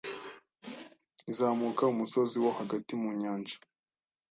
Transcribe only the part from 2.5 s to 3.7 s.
hagati mu Nyanja